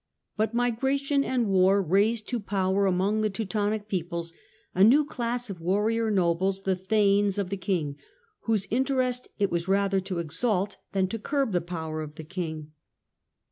But 0.35 0.55
migration 0.55 1.23
and 1.23 1.45
war 1.49 1.79
raised 1.79 2.27
to 2.29 2.39
power 2.39 2.87
among 2.87 3.21
the 3.21 3.29
Teutonic 3.29 3.87
peoples 3.87 4.33
a 4.73 4.83
new 4.83 5.05
class 5.05 5.47
of 5.47 5.61
warrior 5.61 6.09
nobles, 6.09 6.63
the" 6.63 6.75
thegns" 6.91 7.37
of 7.37 7.51
the 7.51 7.55
king, 7.55 7.97
whose 8.45 8.65
inter 8.71 9.01
est 9.03 9.27
it 9.37 9.51
was 9.51 9.67
rather 9.67 9.99
to 9.99 10.17
exalt 10.17 10.77
than 10.93 11.07
to 11.09 11.19
curb 11.19 11.51
the 11.51 11.61
power 11.61 12.01
of 12.01 12.15
the 12.15 12.23
king. 12.23 12.71